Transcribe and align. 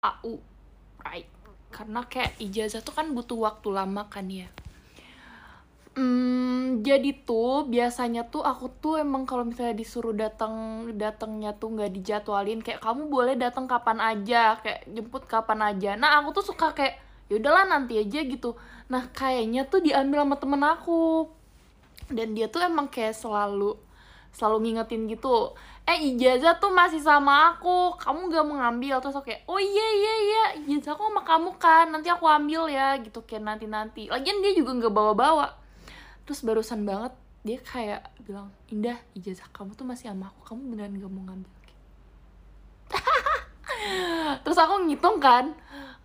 AU 0.00 0.40
right. 1.04 1.28
Karena 1.70 2.02
kayak 2.08 2.40
ijazah 2.42 2.82
tuh 2.82 2.96
kan 2.96 3.12
butuh 3.12 3.38
waktu 3.38 3.68
lama 3.70 4.08
kan 4.10 4.26
ya. 4.26 4.48
Hmm, 5.94 6.80
jadi 6.86 7.12
tuh 7.26 7.66
biasanya 7.66 8.30
tuh 8.30 8.46
aku 8.46 8.70
tuh 8.80 9.02
emang 9.02 9.26
kalau 9.26 9.42
misalnya 9.42 9.74
disuruh 9.74 10.14
datang 10.14 10.86
datangnya 10.94 11.50
tuh 11.58 11.74
nggak 11.74 11.92
dijadwalin 11.92 12.62
kayak 12.62 12.78
kamu 12.78 13.10
boleh 13.10 13.34
datang 13.34 13.66
kapan 13.66 13.98
aja 13.98 14.56
kayak 14.62 14.86
jemput 14.88 15.26
kapan 15.28 15.60
aja. 15.74 15.98
Nah 15.98 16.22
aku 16.22 16.40
tuh 16.40 16.44
suka 16.54 16.72
kayak 16.72 16.96
ya 17.28 17.38
udahlah 17.38 17.68
nanti 17.68 18.00
aja 18.00 18.22
gitu. 18.22 18.56
Nah 18.88 19.10
kayaknya 19.12 19.66
tuh 19.68 19.82
diambil 19.84 20.24
sama 20.24 20.36
temen 20.40 20.62
aku. 20.64 21.28
Dan 22.10 22.34
dia 22.34 22.50
tuh 22.50 22.64
emang 22.64 22.90
kayak 22.90 23.14
selalu 23.14 23.78
selalu 24.30 24.70
ngingetin 24.70 25.10
gitu 25.10 25.54
eh 25.84 25.98
ijazah 26.14 26.58
tuh 26.62 26.70
masih 26.70 27.02
sama 27.02 27.56
aku 27.56 27.98
kamu 27.98 28.30
gak 28.30 28.44
mau 28.46 28.56
ngambil 28.62 29.02
terus 29.02 29.18
kayak 29.26 29.42
oh 29.50 29.58
iya 29.58 29.86
iya 29.96 30.14
iya 30.22 30.44
ijazah 30.64 30.94
aku 30.94 31.08
sama 31.10 31.22
kamu 31.26 31.50
kan 31.58 31.86
nanti 31.90 32.08
aku 32.08 32.24
ambil 32.28 32.70
ya 32.70 32.94
gitu 33.02 33.22
kayak 33.26 33.42
nanti 33.42 33.66
nanti 33.66 34.02
lagian 34.06 34.38
dia 34.38 34.54
juga 34.54 34.76
nggak 34.76 34.94
bawa 34.94 35.12
bawa 35.16 35.46
terus 36.22 36.46
barusan 36.46 36.86
banget 36.86 37.10
dia 37.40 37.58
kayak 37.64 38.04
bilang 38.20 38.52
indah 38.68 39.00
ijazah 39.16 39.48
kamu 39.50 39.72
tuh 39.72 39.88
masih 39.88 40.12
sama 40.12 40.28
aku 40.28 40.40
kamu 40.52 40.60
beneran 40.76 41.00
gak 41.00 41.12
mau 41.12 41.24
ngambil? 41.24 41.52
Terus 44.44 44.58
aku 44.60 44.74
ngitung 44.84 45.18
kan 45.22 45.56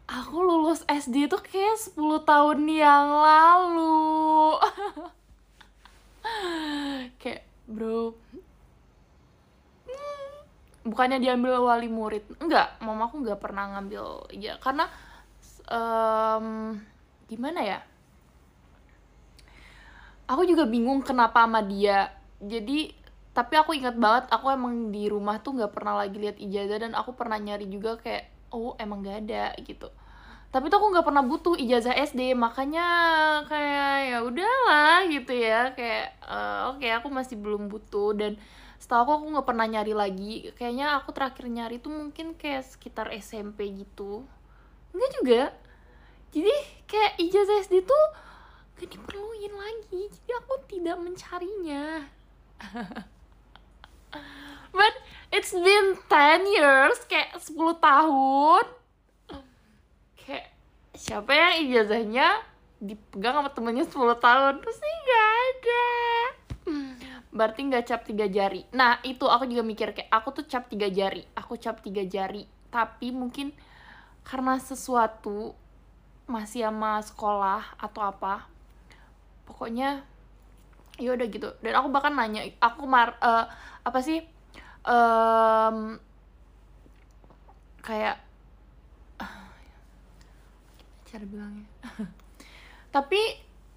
aku 0.08 0.38
lulus 0.40 0.88
SD 0.88 1.28
tuh 1.28 1.42
kayak 1.44 1.76
10 1.76 2.24
tahun 2.24 2.60
yang 2.70 3.08
lalu. 3.10 4.58
Kayak 7.22 7.46
bro. 7.66 8.14
Hmm, 9.86 10.34
bukannya 10.86 11.22
diambil 11.22 11.62
wali 11.62 11.90
murid. 11.90 12.26
Enggak 12.42 12.78
mamaku 12.82 13.26
nggak 13.26 13.42
pernah 13.42 13.76
ngambil. 13.76 14.30
Ya 14.34 14.58
karena 14.62 14.90
um, 15.70 16.78
gimana 17.30 17.62
ya? 17.62 17.80
Aku 20.26 20.42
juga 20.46 20.66
bingung 20.66 21.06
kenapa 21.06 21.46
sama 21.46 21.62
dia. 21.62 22.10
Jadi 22.42 23.06
tapi 23.36 23.60
aku 23.60 23.76
ingat 23.76 24.00
banget 24.00 24.32
aku 24.32 24.48
emang 24.48 24.96
di 24.96 25.12
rumah 25.12 25.44
tuh 25.44 25.60
nggak 25.60 25.76
pernah 25.76 26.00
lagi 26.00 26.16
lihat 26.16 26.40
ijazah 26.40 26.80
dan 26.88 26.96
aku 26.96 27.12
pernah 27.20 27.36
nyari 27.36 27.68
juga 27.68 28.00
kayak 28.00 28.32
oh 28.56 28.80
emang 28.80 29.04
gak 29.04 29.28
ada 29.28 29.52
gitu 29.60 29.92
tapi 30.54 30.72
tuh 30.72 30.78
aku 30.80 30.88
nggak 30.94 31.08
pernah 31.08 31.24
butuh 31.26 31.56
ijazah 31.60 31.94
SD 31.94 32.32
makanya 32.38 32.88
kayak 33.50 33.96
ya 34.08 34.18
udahlah 34.24 35.04
gitu 35.12 35.34
ya 35.36 35.76
kayak 35.76 36.16
uh, 36.24 36.72
oke 36.72 36.80
okay, 36.80 36.96
aku 36.96 37.08
masih 37.12 37.36
belum 37.36 37.68
butuh. 37.68 38.16
Dan 38.16 38.40
setahu 38.80 39.02
aku 39.04 39.12
aku 39.20 39.26
nggak 39.36 39.48
pernah 39.48 39.66
nyari 39.68 39.94
lagi. 39.94 40.34
Kayaknya 40.56 40.96
aku 41.02 41.12
terakhir 41.12 41.46
nyari 41.52 41.78
tuh 41.84 41.92
mungkin 41.92 42.40
kayak 42.40 42.64
sekitar 42.66 43.12
SMP 43.20 43.72
gitu. 43.74 44.24
Enggak 44.96 45.12
juga. 45.20 45.42
Jadi 46.36 46.56
kayak 46.88 47.14
ijazah 47.20 47.64
SD 47.64 47.84
tuh 47.88 48.06
gak 48.76 48.92
diperluin 48.92 49.54
lagi. 49.56 50.12
Jadi 50.12 50.32
aku 50.36 50.54
tidak 50.68 50.98
mencarinya. 51.00 52.04
But 54.76 54.94
it's 55.32 55.56
been 55.56 55.96
10 56.12 56.56
years 56.56 57.00
kayak 57.08 57.40
10 57.40 57.56
tahun 57.80 58.64
kayak 60.26 60.50
siapa 60.98 61.32
yang 61.32 61.54
ijazahnya 61.70 62.42
dipegang 62.82 63.40
sama 63.40 63.50
temennya 63.54 63.86
10 63.86 64.18
tahun? 64.18 64.54
Sih 64.66 64.96
gak 65.06 65.30
ada. 65.48 65.88
Berarti 67.36 67.68
nggak 67.68 67.86
cap 67.86 68.02
tiga 68.08 68.32
jari. 68.32 68.64
Nah 68.72 69.04
itu 69.04 69.28
aku 69.28 69.44
juga 69.46 69.62
mikir 69.62 69.92
kayak 69.92 70.08
aku 70.08 70.42
tuh 70.42 70.46
cap 70.48 70.72
tiga 70.72 70.88
jari. 70.88 71.22
Aku 71.36 71.60
cap 71.60 71.84
tiga 71.84 72.08
jari. 72.08 72.48
Tapi 72.72 73.12
mungkin 73.12 73.52
karena 74.24 74.56
sesuatu 74.58 75.54
masih 76.26 76.66
sama 76.66 76.98
sekolah 77.06 77.78
atau 77.78 78.02
apa 78.02 78.50
pokoknya 79.46 80.02
ya 80.98 81.12
udah 81.14 81.28
gitu. 81.28 81.52
Dan 81.60 81.76
aku 81.76 81.92
bahkan 81.92 82.16
nanya 82.16 82.48
aku 82.64 82.88
mar 82.88 83.20
uh, 83.20 83.46
apa 83.84 84.00
sih 84.02 84.24
um, 84.88 86.00
kayak 87.86 88.25
cara 91.16 91.24
bilangnya 91.24 91.68
tapi 92.96 93.20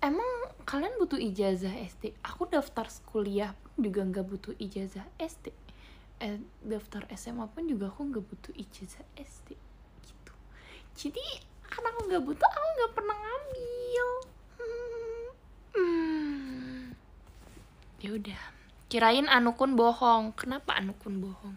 emang 0.02 0.26
kalian 0.66 0.98
butuh 0.98 1.22
ijazah 1.22 1.70
SD 1.70 2.18
aku 2.26 2.50
daftar 2.50 2.90
kuliah 3.06 3.54
pun 3.54 3.86
juga 3.86 4.02
nggak 4.02 4.26
butuh 4.26 4.54
ijazah 4.58 5.06
SD 5.22 5.54
eh, 6.18 6.42
daftar 6.66 7.06
SMA 7.14 7.46
pun 7.46 7.70
juga 7.70 7.94
aku 7.94 8.10
nggak 8.10 8.26
butuh 8.26 8.52
ijazah 8.58 9.06
SD 9.14 9.54
gitu 10.02 10.34
jadi 10.98 11.24
karena 11.62 11.94
aku 11.94 12.00
nggak 12.10 12.24
butuh 12.26 12.48
aku 12.50 12.66
nggak 12.74 12.92
pernah 12.98 13.16
ngambil 13.16 14.08
Hmm. 15.78 16.90
Ya 18.02 18.10
udah. 18.18 18.40
Kirain 18.90 19.30
Anukun 19.30 19.78
bohong. 19.78 20.34
Kenapa 20.34 20.74
Anukun 20.74 21.22
bohong? 21.22 21.54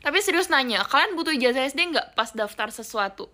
Tapi 0.00 0.18
serius 0.24 0.48
nanya, 0.50 0.82
kalian 0.82 1.14
butuh 1.14 1.30
ijazah 1.30 1.68
SD 1.70 1.92
nggak 1.94 2.16
pas 2.18 2.32
daftar 2.32 2.72
sesuatu? 2.72 3.28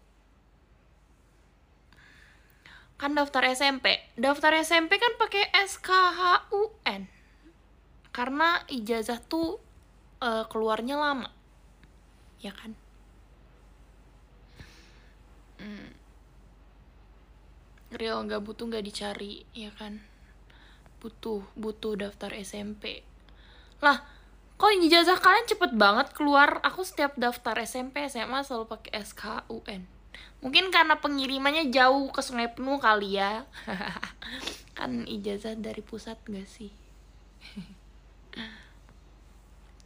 Kan 2.96 3.12
daftar 3.12 3.44
SMP. 3.52 4.00
Daftar 4.16 4.56
SMP 4.60 4.96
kan 4.96 5.12
pakai 5.20 5.52
SKHUN. 5.52 7.02
Karena 8.12 8.64
ijazah 8.72 9.20
tuh 9.20 9.60
uh, 10.24 10.44
keluarnya 10.48 10.96
lama. 10.96 11.28
Ya 12.40 12.56
kan? 12.56 12.72
Hmm 15.60 15.96
real 17.94 18.22
nggak 18.26 18.44
butuh 18.44 18.68
nggak 18.68 18.84
dicari 18.84 19.46
ya 19.56 19.72
kan 19.74 20.04
butuh 21.00 21.44
butuh 21.54 21.94
daftar 21.94 22.34
SMP 22.36 23.02
lah 23.80 24.04
kok 24.56 24.72
ijazah 24.72 25.20
kalian 25.20 25.46
cepet 25.48 25.72
banget 25.76 26.10
keluar 26.16 26.60
aku 26.64 26.82
setiap 26.82 27.14
daftar 27.14 27.56
SMP 27.62 28.08
SMA 28.08 28.42
selalu 28.42 28.66
pakai 28.68 29.04
SKUN 29.04 29.95
mungkin 30.40 30.68
karena 30.74 31.00
pengirimannya 31.00 31.72
jauh 31.72 32.12
ke 32.12 32.20
sungai 32.24 32.52
penuh 32.52 32.80
kali 32.80 33.16
ya. 33.20 33.44
Kan 34.76 35.08
ijazah 35.08 35.56
dari 35.56 35.80
pusat 35.80 36.20
gak 36.26 36.48
sih? 36.48 36.72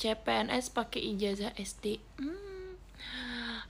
CPNS 0.01 0.73
pakai 0.73 1.13
ijazah 1.13 1.53
SD 1.61 2.01
hmm. 2.17 2.73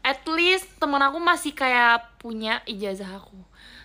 at 0.06 0.22
least 0.30 0.70
temen 0.78 1.02
aku 1.02 1.18
masih 1.18 1.50
kayak 1.50 2.06
punya 2.22 2.62
ijazah 2.70 3.18
aku. 3.18 3.34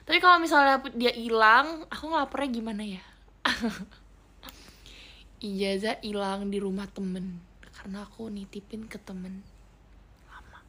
Tapi 0.05 0.21
kalau 0.21 0.37
misalnya 0.37 0.77
dia 0.93 1.09
hilang 1.09 1.89
aku 1.89 2.13
ngelapornya 2.13 2.49
gimana 2.53 2.83
ya? 2.85 3.03
Ijazah 5.49 5.97
hilang 6.05 6.53
di 6.53 6.61
rumah 6.61 6.85
temen. 6.85 7.41
Karena 7.73 8.05
aku 8.05 8.29
nitipin 8.29 8.85
ke 8.85 9.01
temen 9.01 9.41
lama 10.29 10.61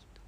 gitu. 0.00 0.20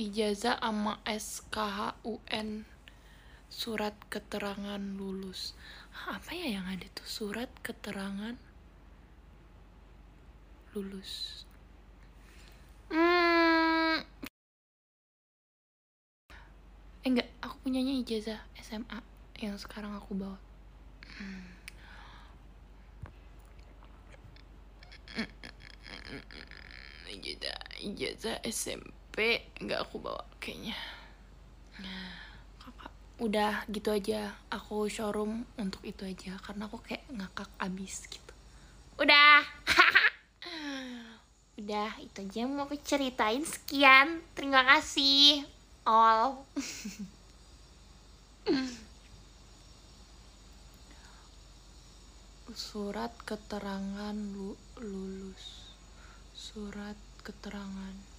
Ijazah 0.00 0.56
sama 0.56 0.96
SKHUN 1.04 2.64
surat 3.52 3.92
keterangan 4.08 4.80
lulus 4.96 5.52
apa 6.08 6.32
ya 6.32 6.56
yang 6.56 6.64
ada 6.64 6.88
tuh 6.96 7.04
surat 7.04 7.52
keterangan 7.60 8.40
lulus 10.72 11.44
Hmm. 12.90 14.02
Eh 17.06 17.06
enggak, 17.06 17.30
aku 17.38 17.54
punyanya 17.62 17.94
ijazah 18.02 18.42
SMA 18.58 18.98
yang 19.38 19.54
sekarang 19.54 19.94
aku 19.94 20.18
bawa. 20.18 20.34
Hmm. 21.06 21.46
Ijazah, 27.14 27.58
ijazah 27.78 28.42
SMP 28.42 28.99
enggak 29.60 29.84
aku 29.84 30.00
bawa 30.00 30.24
kayaknya. 30.40 30.76
Kakak, 32.60 32.92
udah 33.20 33.64
gitu 33.68 33.92
aja. 33.92 34.32
Aku 34.48 34.88
showroom 34.88 35.44
untuk 35.60 35.84
itu 35.84 36.04
aja 36.04 36.36
karena 36.40 36.64
aku 36.68 36.80
kayak 36.80 37.04
ngakak 37.12 37.48
abis 37.60 38.08
gitu. 38.08 38.34
Udah. 39.00 39.44
Udah, 41.60 41.92
itu 42.00 42.24
aja 42.24 42.48
yang 42.48 42.56
mau 42.56 42.64
aku 42.64 42.80
ceritain. 42.80 43.44
Sekian, 43.44 44.24
terima 44.32 44.64
kasih. 44.64 45.44
All. 45.84 46.48
Surat 52.56 53.12
keterangan 53.28 54.16
lu 54.16 54.56
lulus. 54.80 55.68
Surat 56.32 56.96
keterangan. 57.20 58.09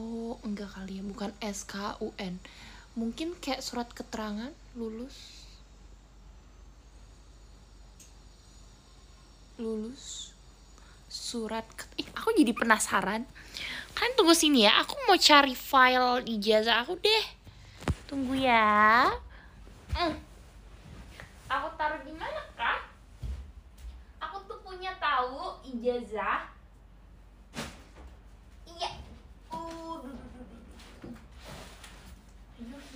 Oh, 0.00 0.40
enggak 0.40 0.72
kali 0.72 0.96
ya, 0.96 1.04
bukan 1.04 1.36
SKUN. 1.44 2.40
Mungkin 2.96 3.36
kayak 3.36 3.60
surat 3.60 3.92
keterangan 3.92 4.56
lulus. 4.72 5.44
Lulus 9.60 10.30
surat 11.10 11.66
ih 11.98 12.06
aku 12.14 12.30
jadi 12.38 12.54
penasaran 12.54 13.26
kalian 13.98 14.14
tunggu 14.14 14.30
sini 14.30 14.62
ya 14.62 14.78
aku 14.78 14.94
mau 15.10 15.18
cari 15.18 15.58
file 15.58 16.22
ijazah 16.22 16.86
aku 16.86 16.94
deh 17.02 17.24
tunggu 18.06 18.38
ya 18.38 19.10
Hmm. 19.90 20.14
aku 21.50 21.66
taruh 21.74 21.98
di 22.06 22.14
mana 22.14 22.38
kah 22.54 22.86
aku 24.22 24.38
tuh 24.46 24.62
punya 24.62 24.94
tahu 25.02 25.58
ijazah 25.66 26.46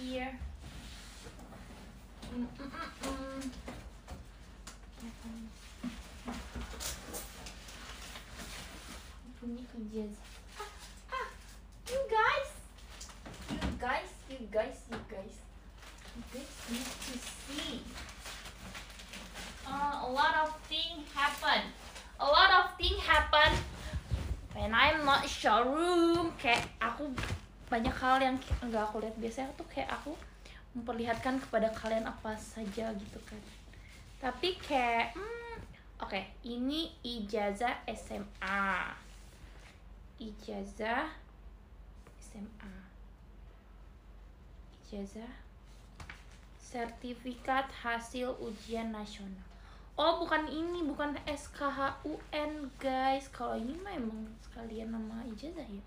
here. 0.05 0.37
Mm, 2.29 2.45
mm, 2.45 2.69
mm, 2.69 2.91
mm. 3.01 3.51
ah, 10.61 10.69
ah, 11.09 11.29
you 11.89 12.01
guys? 12.05 12.49
You 13.49 13.57
guys 13.81 14.11
you 14.29 14.45
guys 14.53 14.77
you 14.93 15.01
guys. 15.09 15.35
You 16.13 16.23
guys 16.33 16.53
need 16.69 16.85
to 16.85 17.15
see. 17.17 17.81
Uh, 19.65 20.05
a 20.05 20.11
lot 20.13 20.37
of 20.45 20.53
thing 20.69 21.09
happen. 21.17 21.65
A 22.21 22.27
lot 22.29 22.51
of 22.53 22.77
thing 22.77 22.97
happen. 23.01 23.57
When 24.53 24.75
I'm 24.77 25.09
not 25.09 25.25
showroom 25.25 26.37
kayak 26.37 26.69
aku 26.77 27.09
banyak 27.75 27.91
hal 27.99 28.23
yang 28.23 28.39
enggak 28.63 28.87
aku 28.87 29.03
lihat. 29.03 29.19
Biasanya 29.19 29.51
tuh 29.59 29.67
kayak 29.67 29.91
aku 29.91 30.15
memperlihatkan 30.79 31.43
kepada 31.43 31.67
kalian 31.75 32.07
apa 32.07 32.39
saja 32.39 32.95
gitu 32.95 33.19
kan. 33.27 33.43
Tapi 34.23 34.55
kayak 34.63 35.19
hmm, 35.19 35.59
oke 35.99 36.23
ini 36.47 36.95
ijazah 37.03 37.83
SMA 37.91 38.95
ijazah 40.23 41.11
SMA 42.23 42.75
ijazah 44.87 45.33
sertifikat 46.59 47.67
hasil 47.83 48.35
ujian 48.39 48.95
nasional. 48.95 49.47
Oh 49.95 50.19
bukan 50.19 50.51
ini 50.51 50.83
bukan 50.83 51.15
SKHUN 51.23 52.51
guys. 52.83 53.31
Kalau 53.31 53.55
ini 53.55 53.79
mah 53.79 53.95
emang 53.95 54.27
sekalian 54.43 54.91
nama 54.91 55.23
ijazah 55.31 55.67
ya. 55.67 55.85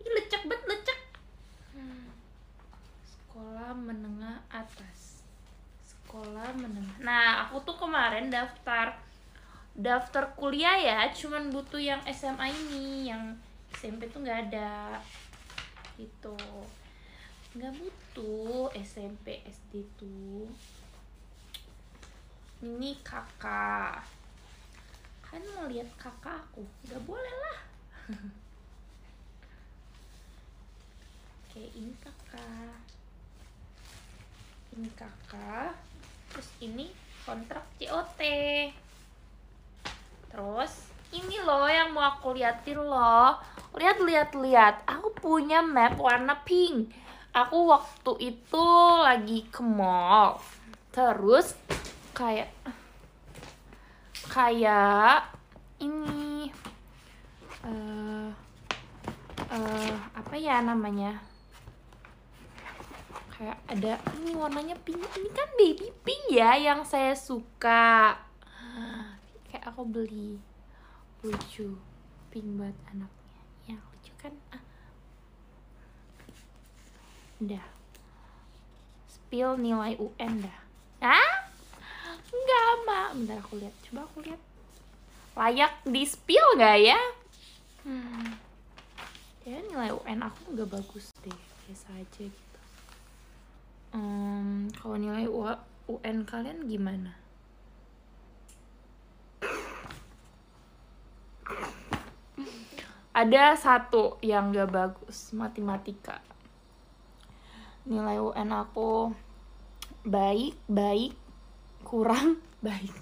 Ih 0.00 0.10
lecek 0.12 0.44
banget 0.44 0.64
lecek 0.68 0.99
Sekolah 3.06 3.70
menengah 3.76 4.42
atas. 4.50 5.22
Sekolah 5.86 6.50
menengah. 6.58 6.96
Nah 7.00 7.46
aku 7.46 7.62
tuh 7.62 7.78
kemarin 7.78 8.28
daftar. 8.28 8.98
Daftar 9.74 10.34
kuliah 10.34 10.76
ya 10.76 10.98
cuman 11.14 11.48
butuh 11.54 11.78
yang 11.78 12.02
SMA 12.10 12.50
ini 12.50 13.08
yang 13.08 13.32
SMP 13.70 14.10
tuh 14.10 14.26
nggak 14.26 14.50
ada. 14.50 14.98
Gitu. 15.94 16.36
Nggak 17.54 17.72
butuh 17.78 18.70
SMP 18.74 19.40
SD 19.46 19.86
tuh. 19.94 20.50
Ini 22.60 22.98
kakak. 23.06 24.02
Kan 25.22 25.42
mau 25.54 25.70
lihat 25.70 25.86
kakak 25.94 26.34
aku? 26.50 26.66
Nggak 26.90 27.02
boleh 27.06 27.34
lah 27.46 27.58
oke 31.50 31.66
ini 31.74 31.90
kakak. 31.98 32.78
Ini 34.70 34.90
kakak. 34.94 35.74
Terus 36.30 36.48
ini 36.62 36.86
kontrak 37.26 37.66
COT 37.74 38.22
terus 40.30 40.94
ini 41.10 41.42
loh 41.42 41.66
yang 41.66 41.90
mau 41.90 42.06
aku 42.06 42.38
liatin 42.38 42.78
loh. 42.78 43.34
Lihat 43.74 43.98
lihat 43.98 44.30
lihat. 44.38 44.86
Aku 44.86 45.10
punya 45.10 45.58
map 45.58 45.98
warna 45.98 46.38
pink. 46.46 46.94
Aku 47.34 47.66
waktu 47.66 48.30
itu 48.30 48.66
lagi 49.02 49.42
ke 49.50 49.58
mall. 49.58 50.38
Terus 50.94 51.58
kayak 52.14 52.54
kayak 54.30 55.34
ini 55.82 56.46
eh 57.66 58.30
eh, 59.50 59.94
apa 60.14 60.34
ya 60.38 60.62
namanya 60.62 61.29
kayak 63.40 63.56
ada 63.72 63.96
ini 64.20 64.36
warnanya 64.36 64.76
pink. 64.84 65.00
Ini 65.00 65.30
kan 65.32 65.48
baby 65.56 65.88
pink 66.04 66.28
ya 66.28 66.60
yang 66.60 66.84
saya 66.84 67.16
suka. 67.16 68.20
Kayak 69.48 69.64
aku 69.64 69.88
beli 69.88 70.36
lucu 71.24 71.80
pink 72.28 72.60
buat 72.60 72.76
anaknya. 72.92 73.40
Ya 73.64 73.76
lucu 73.80 74.12
kan? 74.20 74.36
Ah. 74.52 74.60
udah. 77.40 77.64
Spill 79.08 79.56
nilai 79.56 79.96
UN 79.96 80.44
dah. 80.44 80.60
Ah 81.00 81.48
nggak 82.28 82.70
mak. 82.84 83.08
Bentar 83.16 83.40
aku 83.40 83.56
lihat. 83.56 83.72
Coba 83.88 84.04
aku 84.04 84.20
lihat. 84.20 84.40
Layak 85.32 85.72
di 85.88 86.04
spill 86.04 86.44
nggak 86.60 86.76
ya? 86.92 87.00
Hmm. 87.88 88.36
ya 89.48 89.56
nilai 89.72 89.96
UN 89.96 90.28
aku 90.28 90.52
nggak 90.52 90.68
bagus 90.68 91.08
deh. 91.24 91.40
Biasa 91.64 91.88
aja 91.96 92.28
gitu 92.28 92.49
Hmm, 93.90 94.70
kalau 94.70 94.94
nilai 94.94 95.26
UN 95.90 96.22
kalian 96.22 96.70
gimana? 96.70 97.18
Ada 103.10 103.58
satu 103.58 104.22
yang 104.22 104.54
gak 104.54 104.70
bagus, 104.70 105.34
matematika. 105.34 106.22
Nilai 107.82 108.22
UN 108.22 108.54
aku 108.54 109.10
baik, 110.06 110.54
baik, 110.70 111.18
kurang, 111.82 112.38
baik. 112.66 112.94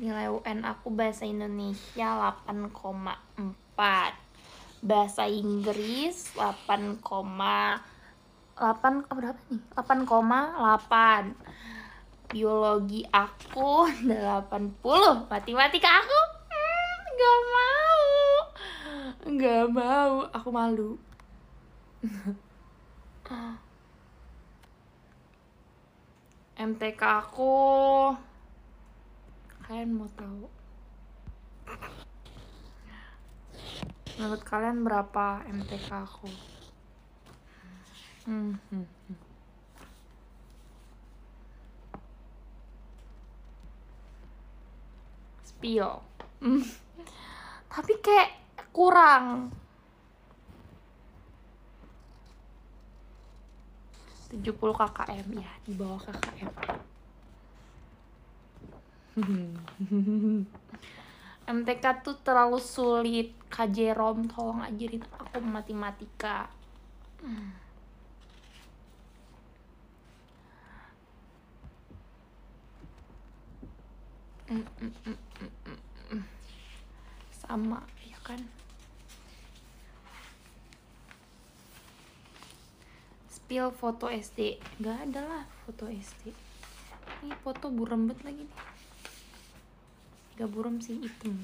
Nilai 0.00 0.32
UN 0.32 0.64
aku 0.64 0.88
bahasa 0.88 1.28
Indonesia 1.28 2.16
8,4 2.48 4.29
bahasa 4.80 5.28
Inggris 5.28 6.32
8,8 6.36 7.04
oh, 8.56 8.72
berapa 9.12 9.36
nih? 9.52 9.60
8,8 9.76 10.08
biologi 12.32 13.04
aku 13.12 13.84
80 14.08 15.28
matematika 15.28 16.00
aku? 16.00 16.20
Hmm, 16.48 16.96
nggak 17.12 17.40
mau. 17.52 18.08
Nggak 19.28 19.68
mau. 19.68 20.24
Aku 20.32 20.48
malu. 20.48 20.96
MTK 26.60 27.00
aku. 27.00 27.56
Kalian 29.64 29.94
mau 29.94 30.10
tahu 30.18 30.50
Menurut 34.20 34.44
kalian 34.44 34.84
berapa 34.84 35.40
MTK 35.48 35.88
aku? 36.04 36.28
Hmm, 38.28 38.52
hmm, 38.68 38.84
hmm. 38.84 39.16
Hmm. 46.44 46.60
Tapi 47.72 47.96
kayak 48.04 48.36
kurang. 48.76 49.56
70 54.28 54.52
KKM 54.52 55.28
ya, 55.32 55.52
di 55.64 55.72
bawah 55.72 55.96
KKM. 55.96 56.52
MTK 61.50 62.06
tuh 62.06 62.14
terlalu 62.22 62.62
sulit. 62.62 63.34
Kak 63.50 63.74
Jerom 63.74 64.30
tolong 64.30 64.62
ajarin 64.62 65.02
aku 65.18 65.42
matematika. 65.42 66.46
Hmm. 67.18 67.50
Mm, 74.50 74.66
mm, 74.66 74.94
mm, 75.06 75.18
mm, 75.18 75.50
mm, 75.66 75.78
mm. 76.14 76.22
sama 77.34 77.82
ya 78.06 78.18
kan? 78.22 78.38
Spill 83.26 83.74
foto 83.74 84.06
SD 84.06 84.62
nggak 84.78 84.98
ada 85.10 85.20
lah 85.26 85.44
foto 85.66 85.90
SD 85.90 86.30
ini 87.20 87.34
foto 87.42 87.68
buram 87.70 88.08
banget 88.08 88.22
lagi 88.26 88.42
nih 88.46 88.69
gak 90.40 90.56
buram 90.56 90.80
sih 90.80 90.96
hitam 90.96 91.36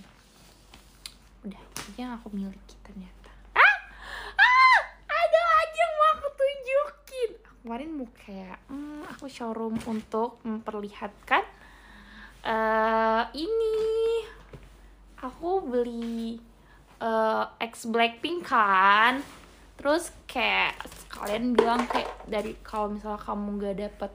udah 1.44 1.62
ini 1.92 2.00
yang 2.00 2.16
aku 2.16 2.32
miliki 2.32 2.80
ternyata. 2.80 3.30
Ah! 3.52 3.76
Ah 4.40 4.78
ada 5.04 5.40
lagi 5.52 5.76
yang 5.76 5.92
mau 5.94 6.08
aku 6.16 6.28
tunjukin. 6.32 7.30
Aku 7.44 7.54
kemarin 7.60 7.90
mau 7.92 8.08
kayak 8.16 8.58
hmm, 8.72 9.04
aku 9.12 9.28
showroom 9.28 9.76
untuk 9.84 10.40
memperlihatkan 10.48 11.44
eh 12.40 13.24
ini. 13.36 13.76
Aku 15.20 15.60
beli 15.60 16.40
eh 16.98 17.44
X 17.62 17.92
Blackpink 17.92 18.48
kan. 18.48 19.20
Terus 19.76 20.08
kayak 20.24 20.80
kalian 21.12 21.52
bilang 21.52 21.84
kayak 21.84 22.10
dari 22.24 22.56
kalau 22.64 22.96
misalnya 22.96 23.20
kamu 23.20 23.48
nggak 23.60 23.76
dapet 23.76 24.12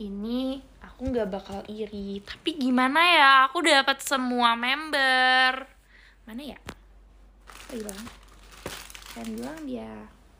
ini 0.00 0.62
aku 1.02 1.18
nggak 1.18 1.34
bakal 1.34 1.58
iri. 1.66 2.22
Tapi 2.22 2.62
gimana 2.62 3.02
ya? 3.02 3.30
Aku 3.50 3.58
dapat 3.58 3.98
semua 4.06 4.54
member. 4.54 5.66
Mana 6.22 6.42
ya? 6.46 6.54
Oh, 6.62 7.74
hilang. 7.74 8.06
Dan 9.10 9.26
bilang 9.34 9.58
dia 9.66 9.90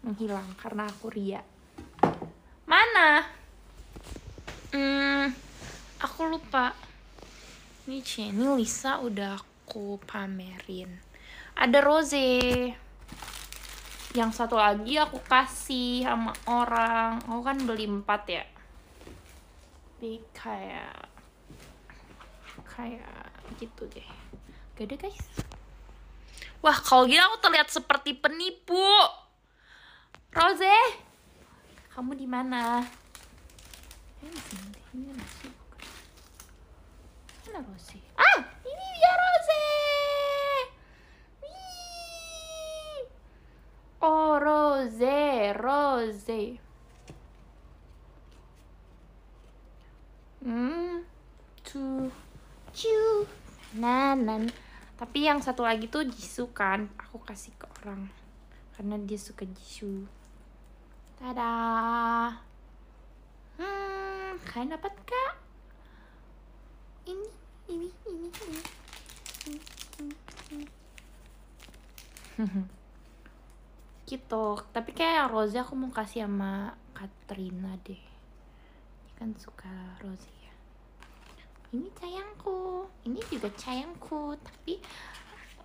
menghilang 0.06 0.46
karena 0.54 0.86
aku 0.86 1.10
ria. 1.10 1.42
Mana? 2.62 3.26
Hmm 4.70 5.34
aku 5.98 6.30
lupa. 6.30 6.78
Ini 7.90 7.98
Jenny 7.98 8.46
Lisa 8.54 9.02
udah 9.02 9.42
aku 9.42 9.98
pamerin. 10.06 10.94
Ada 11.58 11.82
Rose. 11.82 12.38
Yang 14.14 14.30
satu 14.30 14.62
lagi 14.62 14.94
aku 14.94 15.18
kasih 15.26 16.06
sama 16.06 16.30
orang. 16.46 17.18
Aku 17.26 17.42
kan 17.42 17.58
beli 17.66 17.90
empat 17.90 18.22
ya 18.30 18.46
jadi 20.02 20.18
kayak 20.34 20.98
kayak 22.66 23.14
gitu 23.54 23.86
deh. 23.86 24.10
Gak 24.74 24.90
ada 24.90 24.96
guys. 24.98 25.30
Wah 26.58 26.74
kalau 26.74 27.06
gini 27.06 27.22
aku 27.22 27.38
terlihat 27.38 27.70
seperti 27.70 28.18
penipu. 28.18 28.82
Rose? 30.34 30.74
Kamu 31.94 32.18
di 32.18 32.26
mana? 32.26 32.82
Mana 37.46 37.58
Rose? 37.62 38.02
Ah 38.18 38.42
ini 38.66 38.86
dia 38.98 39.12
Rose! 39.14 39.62
Wih. 41.46 43.06
oh 44.02 44.34
Rose 44.42 45.54
Rose 45.54 46.71
Hmm, 50.42 51.06
tuh, 51.62 52.10
cu, 52.74 52.98
nanan. 53.78 54.50
Tapi 54.98 55.30
yang 55.30 55.38
satu 55.38 55.62
lagi 55.62 55.86
tuh 55.86 56.02
Jisoo 56.02 56.50
kan, 56.50 56.90
aku 56.98 57.22
kasih 57.22 57.54
ke 57.54 57.70
orang 57.78 58.10
karena 58.74 58.98
dia 59.06 59.14
suka 59.22 59.46
Jisoo. 59.46 60.02
Tada. 61.14 61.46
Hmm, 63.54 64.34
kalian 64.50 64.74
dapat 64.74 64.90
kak? 65.06 65.32
Ini, 67.06 67.28
ini, 67.70 67.88
ini, 68.10 68.26
ini. 68.26 68.60
ini, 69.46 69.58
ini, 70.02 70.14
ini. 70.58 70.66
gitu. 74.10 74.58
Tapi 74.74 74.90
kayak 74.90 75.30
Rose 75.30 75.54
aku 75.54 75.78
mau 75.78 75.94
kasih 75.94 76.26
sama 76.26 76.74
Katrina 76.98 77.78
deh 77.86 78.11
Kan 79.22 79.38
suka 79.38 79.70
Rose 80.02 80.26
ya. 80.42 80.50
Ini 81.70 81.86
sayangku 81.94 82.90
ini 83.06 83.22
juga 83.30 83.54
sayangku 83.54 84.34
tapi 84.34 84.82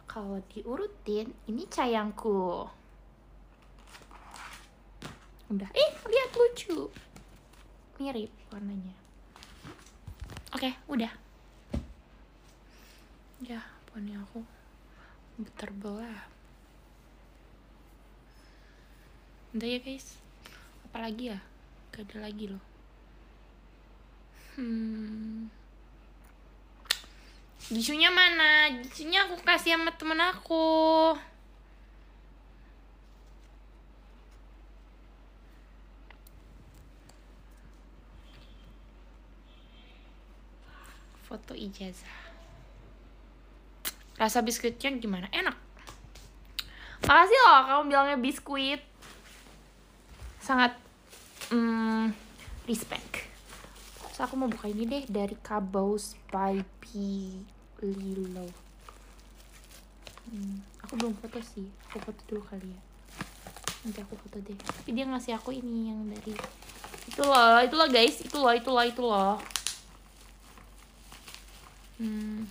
kalau 0.06 0.38
diurutin 0.54 1.34
ini 1.50 1.66
sayangku 1.66 2.70
udah. 5.50 5.70
Eh 5.74 5.90
lihat 6.06 6.32
lucu. 6.38 6.86
Mirip 7.98 8.30
warnanya. 8.54 8.94
Oke 10.54 10.78
udah. 10.86 11.10
Ya 13.42 13.66
poni 13.90 14.14
aku 14.22 14.46
terbelah. 15.58 16.30
Udah 19.58 19.66
ya 19.66 19.82
guys. 19.82 20.14
Apalagi 20.86 21.34
ya? 21.34 21.42
Gak 21.90 22.14
ada 22.14 22.30
lagi 22.30 22.54
loh 22.54 22.67
hmm 24.58 25.38
Jisunya 27.68 28.08
mana? 28.08 28.72
Jisunya 28.80 29.28
aku 29.28 29.36
kasih 29.44 29.76
sama 29.76 29.92
temen 29.92 30.16
aku. 30.24 31.12
Foto 41.28 41.52
ijazah. 41.52 42.08
Rasa 44.16 44.40
biskuitnya 44.40 44.96
gimana? 44.96 45.28
Enak. 45.36 45.60
Makasih 47.04 47.40
loh 47.52 47.62
kamu 47.68 47.84
bilangnya 47.92 48.16
biskuit. 48.16 48.80
Sangat 50.40 50.72
mm, 51.52 52.16
respect. 52.64 53.27
Terus 54.18 54.34
aku 54.34 54.42
mau 54.42 54.50
buka 54.50 54.66
ini 54.66 54.90
deh 54.90 55.06
dari 55.06 55.38
Kabaus 55.38 56.18
by 56.34 56.58
P. 56.82 56.90
Lilo. 57.86 58.50
Hmm, 60.26 60.58
aku 60.82 60.98
belum 60.98 61.14
foto 61.22 61.38
sih. 61.38 61.70
Aku 61.86 62.02
foto 62.02 62.18
dulu 62.26 62.42
kali 62.50 62.66
ya. 62.66 62.82
Nanti 63.86 64.02
aku 64.02 64.18
foto 64.18 64.42
deh. 64.42 64.58
Tapi 64.58 64.90
dia 64.90 65.06
ngasih 65.06 65.38
aku 65.38 65.54
ini 65.54 65.94
yang 65.94 66.02
dari 66.10 66.34
itu 67.06 67.22
loh, 67.22 67.62
itu 67.62 67.78
loh 67.78 67.86
guys, 67.94 68.18
itu 68.18 68.38
loh, 68.42 68.54
itu 68.58 68.70
loh, 68.74 68.86
itu 68.90 69.02
loh. 69.06 69.38
Hmm. 72.02 72.50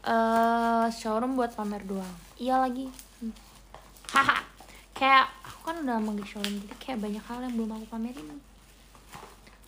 Eh, 0.00 0.86
showroom 0.96 1.36
buat 1.36 1.52
pamer 1.52 1.84
doang. 1.84 2.16
Iya 2.40 2.56
lagi. 2.56 2.88
Hmm. 3.20 3.36
Haha. 4.16 4.48
Kayak 4.96 5.28
aku 5.44 5.60
kan 5.60 5.84
udah 5.84 6.00
lama 6.00 6.24
showroom 6.24 6.56
jadi 6.64 6.76
kayak 6.80 7.04
banyak 7.04 7.20
hal 7.20 7.44
yang 7.44 7.52
belum 7.52 7.76
aku 7.76 7.86
pamerin. 7.92 8.40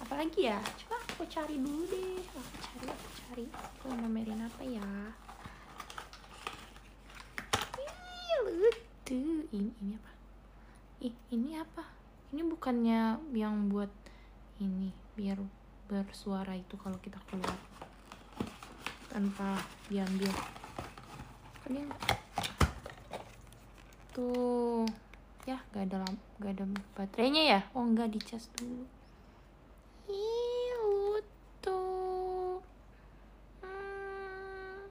Apalagi 0.05 0.53
ya? 0.53 0.61
Coba 0.85 1.01
aku 1.01 1.25
cari 1.27 1.57
dulu 1.57 1.89
deh. 1.89 2.21
Aku 2.21 2.57
cari, 2.61 2.87
aku 2.93 3.09
cari. 3.17 3.45
Aku 3.49 3.83
mau 3.89 3.99
pamerin 4.05 4.45
apa 4.45 4.63
ya? 4.63 4.89
Ih, 7.81 8.39
lucu. 8.45 9.49
Ini, 9.49 9.71
ini 9.81 9.93
apa? 9.97 10.11
Ih, 11.01 11.15
ini 11.33 11.51
apa? 11.57 11.83
Ini 12.31 12.43
bukannya 12.45 13.33
yang 13.33 13.73
buat 13.73 13.91
ini 14.63 14.95
biar 15.19 15.39
bersuara 15.91 16.55
itu 16.55 16.79
kalau 16.79 16.99
kita 17.03 17.19
keluar 17.31 17.59
tanpa 19.11 19.63
diambil 19.87 20.31
ini 21.71 21.87
tuh 24.11 24.87
ya 25.47 25.59
gak 25.71 25.91
ada 25.91 26.03
lamp 26.03 26.21
gak 26.43 26.53
ada 26.59 26.65
baterainya 26.99 27.43
ya 27.47 27.61
oh 27.75 27.83
enggak 27.87 28.11
dicas 28.11 28.51
dulu 28.59 28.87
Ih, 30.11 30.71
lucu 30.83 31.79
Hmm. 33.63 34.91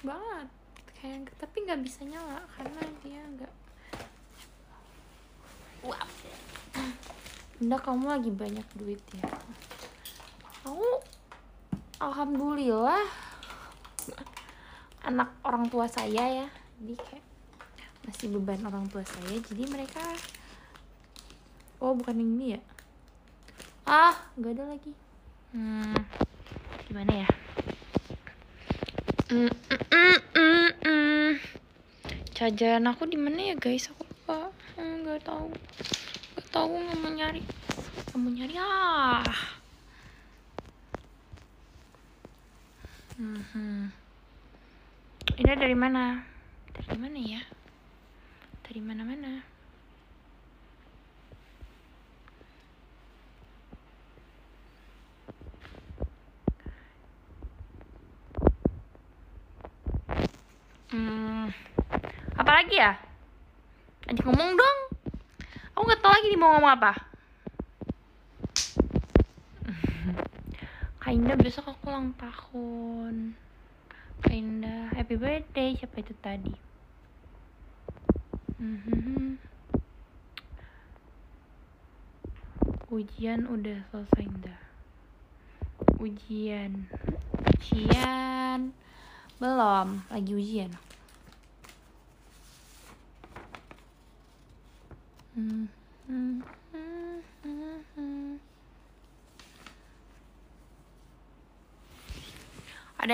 Lucu 0.00 0.08
banget. 0.08 0.48
Kayak 0.96 1.32
tapi 1.36 1.56
nggak 1.64 1.80
bisa 1.84 2.00
nyala 2.04 2.40
karena 2.56 2.80
dia 3.04 3.20
nggak 3.36 3.54
wah 5.80 6.04
Bunda 7.60 7.76
kamu 7.76 8.04
lagi 8.08 8.30
banyak 8.32 8.66
duit 8.76 9.00
ya? 9.16 9.28
Aku 10.64 10.80
alhamdulillah 12.00 13.04
anak 15.04 15.28
orang 15.44 15.68
tua 15.68 15.84
saya 15.84 16.44
ya. 16.44 16.48
Jadi 16.80 16.94
kayak 16.96 17.24
masih 18.08 18.32
beban 18.32 18.64
orang 18.64 18.88
tua 18.88 19.04
saya 19.04 19.36
jadi 19.52 19.68
mereka 19.68 20.00
oh 21.80 21.92
bukan 21.92 22.16
yang 22.16 22.32
ini 22.40 22.46
ya? 22.56 22.60
Ah 23.84 24.16
nggak 24.36 24.52
ada 24.56 24.64
lagi. 24.76 24.92
Hmm 25.52 25.96
gimana 26.88 27.24
ya? 27.24 27.28
Mm. 29.30 29.89
Jajaran 32.40 32.88
aku 32.88 33.04
di 33.04 33.20
mana 33.20 33.52
ya 33.52 33.56
guys? 33.60 33.92
Aku 33.92 34.00
lupa. 34.00 34.48
Hmm, 34.72 35.04
nggak 35.04 35.28
tahu. 35.28 35.52
Nggak 35.52 36.48
tahu 36.48 36.72
nggak 36.72 36.98
mau 37.04 37.12
nyari. 37.12 37.42
Nggak 37.44 38.16
mau 38.16 38.30
nyari 38.32 38.54
ah. 38.56 39.28
Mhm. 43.20 43.92
Ini 45.36 45.52
dari 45.52 45.76
mana? 45.76 46.24
Dari 46.72 46.96
mana 46.96 47.18
ya? 47.20 47.44
Dari 48.64 48.80
mana-mana? 48.80 49.44
Hmm. 60.88 61.19
Apa 62.50 62.66
lagi 62.66 62.82
ya? 62.82 62.98
Ajak 64.10 64.26
ngomong 64.26 64.58
dong. 64.58 64.78
Aku 65.70 65.86
nggak 65.86 66.02
tahu 66.02 66.10
lagi 66.10 66.34
nih 66.34 66.40
mau 66.42 66.50
ngomong 66.58 66.74
apa. 66.74 66.92
Kinda 70.98 71.38
besok 71.38 71.70
aku 71.70 71.94
ulang 71.94 72.10
tahun. 72.18 73.38
Kinda 74.26 74.90
happy 74.98 75.14
birthday 75.14 75.78
siapa 75.78 76.02
itu 76.02 76.10
tadi? 76.18 76.50
Mhm. 78.58 79.38
Ujian 82.90 83.46
udah 83.46 83.78
selesai 83.94 84.26
dah. 84.42 84.60
Ujian. 86.02 86.90
Ujian. 87.46 88.74
Belum, 89.38 90.02
lagi 90.10 90.34
ujian. 90.34 90.74
Hmm, 90.74 90.74
hmm, 90.74 90.74
hmm, 90.74 90.74
hmm, 90.74 90.74
hmm. 90.74 90.90
Ada 95.30 95.46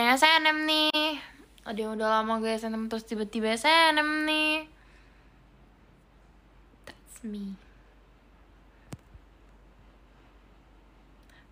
yang 0.00 0.16
SNM 0.16 0.58
nih. 0.64 1.20
Ada 1.68 1.76
yang 1.76 1.92
udah 2.00 2.08
lama 2.08 2.40
gak 2.40 2.56
SNM 2.64 2.88
terus 2.88 3.04
tiba-tiba 3.04 3.52
SNM 3.52 4.24
nih. 4.24 4.64
That's 6.88 7.20
me. 7.20 7.60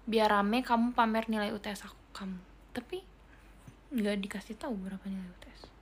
Biar 0.09 0.33
rame 0.33 0.65
kamu 0.65 0.97
pamer 0.97 1.29
nilai 1.29 1.53
UTS 1.53 1.85
aku 1.85 2.01
kamu. 2.17 2.41
Tapi 2.73 3.05
nggak 3.93 4.17
dikasih 4.25 4.57
tahu 4.57 4.73
berapa 4.81 5.05
nilai 5.13 5.29
UTS. 5.29 5.74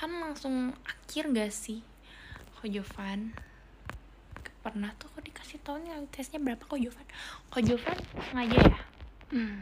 Kan 0.00 0.16
langsung 0.16 0.72
akhir 0.88 1.28
gak 1.36 1.52
sih? 1.52 1.84
Ko 2.56 2.64
Jovan? 2.64 3.36
Pernah 4.64 4.96
tuh 4.96 5.12
aku 5.12 5.20
dikasih 5.20 5.60
tahu 5.60 5.76
nih 5.84 6.00
UTS-nya 6.00 6.40
berapa 6.40 6.64
kok 6.64 6.80
Jovan? 6.80 7.06
Kok 7.52 7.62
Jovan 7.68 7.98
sengaja 8.32 8.56
ya? 8.56 8.80
Hmm. 9.30 9.60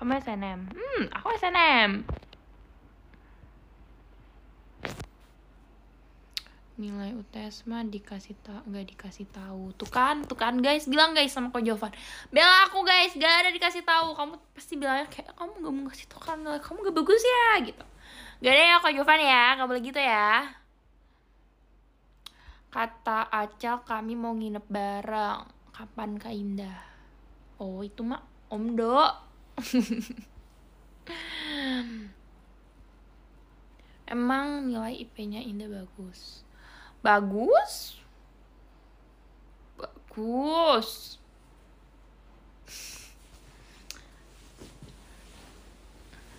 kamu 0.00 0.16
SNM 0.16 0.60
hmm 0.72 1.04
aku 1.12 1.28
SNM 1.36 1.90
nilai 6.80 7.12
UTS 7.12 7.68
mah 7.68 7.84
dikasih 7.84 8.40
tak 8.40 8.64
nggak 8.64 8.96
dikasih 8.96 9.28
tahu 9.28 9.76
tuh 9.76 9.92
kan 9.92 10.24
tuh 10.24 10.40
kan 10.40 10.56
guys 10.64 10.88
bilang 10.88 11.12
guys 11.12 11.28
sama 11.28 11.52
kok 11.52 11.60
Jovan 11.60 11.92
bela 12.32 12.64
aku 12.64 12.80
guys 12.80 13.12
gak 13.20 13.44
ada 13.44 13.52
dikasih 13.52 13.84
tahu 13.84 14.16
kamu 14.16 14.34
pasti 14.56 14.80
bilangnya 14.80 15.04
kayak 15.12 15.36
kamu 15.36 15.52
gak 15.60 15.72
mau 15.76 15.82
ngasih 15.92 16.08
tahu 16.08 16.20
kan 16.24 16.40
kamu 16.40 16.78
gak 16.88 16.96
bagus 16.96 17.20
ya 17.20 17.48
gitu 17.68 17.84
gak 18.40 18.52
ada 18.56 18.64
ya 18.64 18.76
kok 18.80 18.92
Jovan 18.96 19.20
ya 19.20 19.44
gak 19.60 19.68
boleh 19.68 19.82
gitu 19.84 20.00
ya 20.00 20.60
Kata 22.70 23.26
Acal 23.34 23.82
kami 23.82 24.14
mau 24.14 24.30
nginep 24.30 24.62
bareng. 24.70 25.42
Kapan 25.74 26.14
Kak 26.22 26.30
Indah? 26.30 26.78
Oh, 27.58 27.82
itu 27.82 28.06
mah 28.06 28.22
Om 28.46 28.78
Do. 28.78 28.94
Emang 34.14 34.70
nilai 34.70 35.02
IP-nya 35.02 35.42
Indah 35.42 35.66
bagus. 35.66 36.46
Bagus? 37.00 37.96
Bagus. 39.80 41.16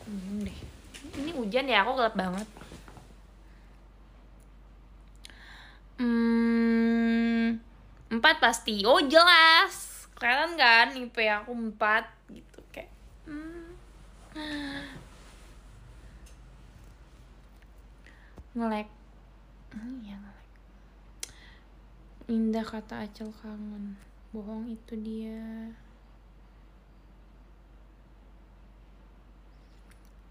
Hmm. 0.06 0.46
Ini 1.18 1.32
hujan 1.34 1.66
ya, 1.66 1.82
aku 1.82 1.98
gelap 1.98 2.14
banget. 2.14 2.48
Hmm, 6.02 7.62
empat 8.10 8.42
pasti. 8.42 8.86
Oh 8.86 9.02
jelas. 9.02 10.06
Kalian 10.18 10.54
kan 10.58 10.88
IP 10.94 11.18
aku 11.26 11.54
empat 11.54 12.06
gitu 12.30 12.62
kayak. 12.70 12.90
Hmm. 13.26 13.74
Ngelek. 18.54 18.90
Hmm, 19.74 19.98
ya. 20.06 20.21
Indah 22.32 22.64
kata 22.64 23.04
Acel 23.04 23.28
kangen. 23.44 24.00
Bohong 24.32 24.72
itu 24.72 24.96
dia. 24.96 25.76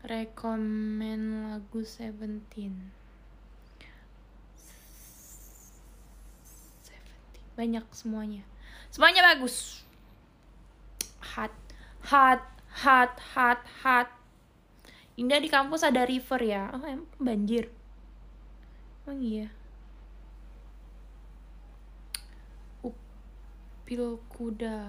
Rekomen 0.00 1.52
lagu 1.52 1.84
Seventeen. 1.84 2.96
banyak 7.52 7.84
semuanya. 7.92 8.40
Semuanya 8.88 9.20
bagus. 9.20 9.84
Hot 11.36 11.52
hot 12.08 12.40
hot 12.80 13.12
hot 13.36 13.60
hot. 13.84 14.08
Indah 15.20 15.36
di 15.36 15.52
kampus 15.52 15.84
ada 15.84 16.08
river 16.08 16.40
ya? 16.40 16.72
Oh 16.72 16.80
banjir. 17.20 17.68
Emang 19.04 19.20
iya 19.20 19.59
upil 23.90 24.22
kuda 24.30 24.86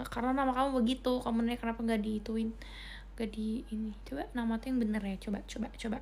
nah, 0.00 0.08
karena 0.08 0.32
nama 0.32 0.56
kamu 0.56 0.80
begitu 0.80 1.20
kamu 1.20 1.44
nanya 1.44 1.60
kenapa 1.60 1.84
nggak 1.84 2.00
diituin 2.00 2.48
nggak 3.12 3.28
di 3.28 3.60
ini 3.68 3.92
coba 4.08 4.24
nama 4.32 4.56
tuh 4.56 4.72
yang 4.72 4.80
bener 4.80 5.04
ya 5.04 5.20
coba 5.20 5.44
coba 5.44 5.68
coba 5.76 6.00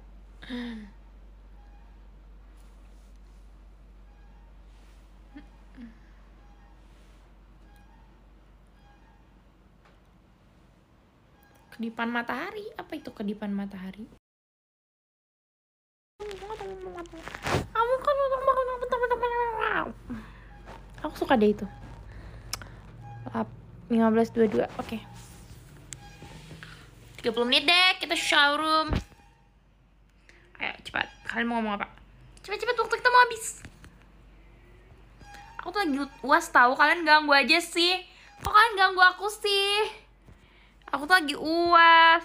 Kedipan 11.75 12.07
matahari? 12.07 12.63
Apa 12.79 12.95
itu 12.95 13.11
kedipan 13.11 13.51
matahari? 13.51 14.07
Kan 16.23 16.31
Aku 21.03 21.15
suka 21.19 21.35
deh 21.35 21.51
itu. 21.51 21.67
15.22. 23.91 24.63
Oke. 24.63 24.69
Okay. 24.79 25.01
30 27.27 27.49
menit 27.49 27.67
deh 27.67 27.89
kita 27.99 28.15
showroom. 28.15 28.95
Ayo 30.63 30.73
cepat. 30.87 31.11
Kalian 31.27 31.47
mau 31.51 31.59
ngomong 31.59 31.83
apa? 31.83 31.91
Cepat-cepat 32.47 32.77
waktu 32.79 32.97
kita 33.01 33.11
mau 33.11 33.23
habis. 33.27 33.45
Aku 35.59 35.69
tuh 35.73 35.81
lagi 35.83 35.99
uas 36.23 36.47
tahu 36.53 36.77
kalian 36.79 37.03
ganggu 37.03 37.33
aja 37.33 37.59
sih. 37.59 38.05
Kok 38.45 38.53
kalian 38.53 38.75
ganggu 38.77 39.01
aku 39.01 39.27
sih? 39.33 40.05
aku 40.95 41.11
tuh 41.11 41.17
lagi 41.19 41.35
uas 41.35 42.23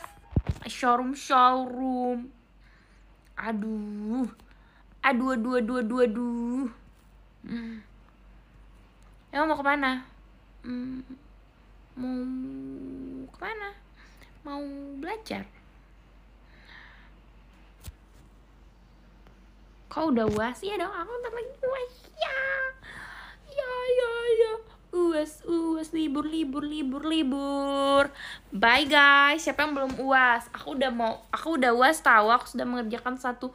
showroom 0.70 1.18
showroom 1.18 2.30
aduh 3.34 4.30
aduh 5.02 5.34
aduh 5.34 5.54
aduh 5.58 5.78
aduh 5.82 6.00
aduh 6.06 6.66
hmm. 7.50 7.82
emang 9.34 9.48
mau 9.50 9.58
ke 9.58 9.66
mana 9.66 10.06
hmm. 10.66 11.02
mau 12.00 12.20
ke 13.30 13.38
mana? 13.40 13.70
Mau 14.44 14.64
belajar? 15.00 15.44
Kau 19.90 20.14
udah 20.14 20.30
uas 20.30 20.62
ya 20.62 20.78
dong 20.78 20.94
aku 20.94 21.12
ntar 21.20 21.34
lagi 21.34 21.54
uas 21.66 21.94
ya 22.16 22.40
ya 23.50 23.72
ya 23.90 24.12
ya. 24.38 24.54
Uas 24.90 25.32
uas 25.46 25.90
libur 25.94 26.26
libur 26.26 26.66
libur 26.66 27.04
libur. 27.06 28.10
Bye 28.54 28.86
guys. 28.86 29.46
Siapa 29.46 29.66
yang 29.66 29.74
belum 29.74 29.94
uas 30.02 30.46
aku 30.54 30.78
udah 30.78 30.92
mau 30.94 31.26
aku 31.34 31.58
udah 31.58 31.74
uas 31.74 32.00
tahu. 32.00 32.30
Aku 32.30 32.46
sudah 32.48 32.66
mengerjakan 32.70 33.18
satu 33.18 33.50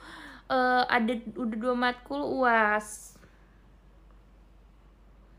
uh, 0.49 0.85
ada 0.89 1.17
udah 1.37 1.57
dua 1.57 1.75
matkul 1.77 2.21
uas 2.41 3.17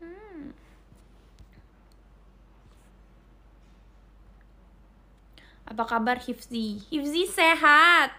hmm. 0.02 0.54
Apa 5.76 6.00
kabar 6.00 6.16
Hifzi? 6.16 6.80
Hifzi 6.88 7.28
sehat. 7.28 8.16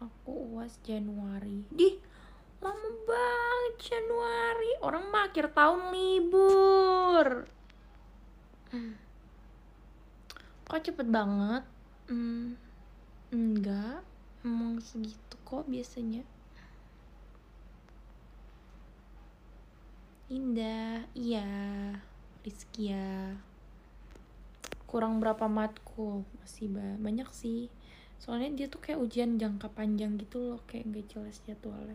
Aku 0.00 0.56
uas 0.56 0.80
Januari. 0.88 1.68
Di 1.68 2.00
lama 2.64 2.90
banget 3.04 3.92
Januari. 3.92 4.72
Orang 4.80 5.12
mah 5.12 5.28
akhir 5.28 5.52
tahun 5.52 5.92
libur. 5.92 7.44
Kok 10.64 10.80
cepet 10.80 11.04
banget? 11.12 11.68
Hmm, 12.08 12.56
enggak. 13.28 14.00
Emang 14.40 14.80
segitu 14.80 15.36
kok 15.44 15.68
biasanya 15.68 16.24
Indah, 20.34 21.06
iya 21.14 21.46
Rizky 22.42 22.90
ya. 22.90 23.38
Kurang 24.90 25.22
berapa 25.22 25.46
matkul? 25.46 26.26
Masih 26.42 26.74
ba 26.74 26.98
banyak 26.98 27.30
sih. 27.30 27.70
Soalnya 28.18 28.50
dia 28.50 28.66
tuh 28.66 28.82
kayak 28.82 28.98
ujian 28.98 29.38
jangka 29.38 29.70
panjang 29.70 30.18
gitu 30.18 30.42
loh 30.42 30.60
kayak 30.66 30.90
gak 30.90 31.06
jelas 31.06 31.38
jadwalnya. 31.46 31.94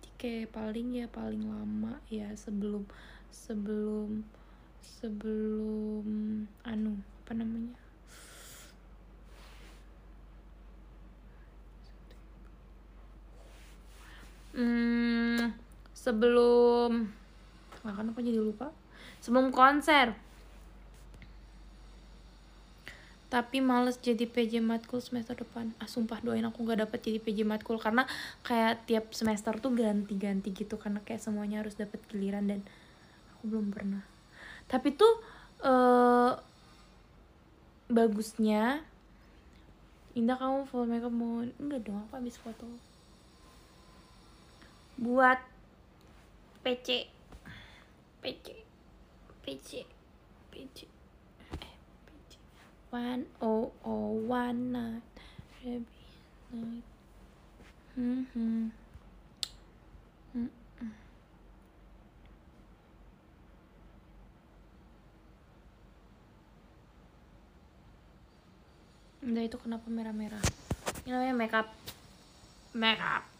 Jadi 0.00 0.08
kayak 0.16 0.56
paling 0.56 0.88
ya 0.96 1.06
paling 1.12 1.44
lama 1.44 2.00
ya 2.08 2.32
sebelum 2.32 2.88
sebelum 3.28 4.24
sebelum 4.80 6.08
anu 6.64 6.96
apa 6.96 7.32
namanya? 7.36 7.76
Hmm, 14.56 15.52
sebelum 16.02 17.06
nah, 17.86 17.94
kenapa 17.94 18.18
jadi 18.18 18.42
lupa? 18.42 18.74
Sebelum 19.22 19.54
konser. 19.54 20.18
Tapi 23.30 23.64
males 23.64 23.96
jadi 23.96 24.28
PJ 24.28 24.60
matkul 24.60 25.00
semester 25.00 25.38
depan. 25.38 25.72
Ah 25.80 25.88
sumpah 25.88 26.20
doain 26.20 26.44
aku 26.44 26.66
gak 26.68 26.84
dapet 26.84 27.00
jadi 27.00 27.18
PJ 27.22 27.46
matkul. 27.46 27.78
Karena 27.78 28.04
kayak 28.42 28.84
tiap 28.90 29.14
semester 29.14 29.56
tuh 29.62 29.72
ganti-ganti 29.72 30.52
gitu 30.52 30.76
karena 30.76 31.00
kayak 31.06 31.22
semuanya 31.22 31.64
harus 31.64 31.78
dapet 31.78 32.02
giliran 32.10 32.50
dan 32.50 32.60
aku 33.38 33.54
belum 33.56 33.72
pernah. 33.72 34.04
Tapi 34.68 34.92
tuh 34.92 35.14
uh, 35.64 36.36
bagusnya 37.88 38.84
Indah 40.12 40.36
kamu 40.36 40.68
full 40.68 40.84
makeup 40.84 41.08
mau? 41.08 41.40
Enggak 41.56 41.88
dong 41.88 42.04
aku 42.04 42.20
habis 42.20 42.36
foto. 42.36 42.68
Buat 45.00 45.40
PC 46.62 47.10
PC 48.22 48.46
PC 49.42 49.82
PC 50.54 50.86
eh 51.58 51.74
PC 52.06 52.30
one 52.94 53.26
oh 53.42 53.74
oh 53.82 54.14
one 54.30 54.70
night 54.70 55.02
every 55.66 55.82
night 56.54 56.86
hmm 57.98 58.22
hmm 58.30 58.70
hmm 60.34 60.50
Udah 69.22 69.42
itu 69.46 69.54
kenapa 69.54 69.86
merah-merah? 69.86 70.42
Ini 71.06 71.14
namanya 71.14 71.34
makeup. 71.38 71.70
Makeup. 72.74 73.31